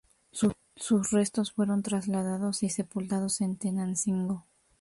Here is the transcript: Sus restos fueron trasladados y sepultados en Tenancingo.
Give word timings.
Sus 0.31 1.11
restos 1.11 1.51
fueron 1.51 1.83
trasladados 1.83 2.63
y 2.63 2.71
sepultados 2.71 3.39
en 3.41 3.55
Tenancingo. 3.57 4.47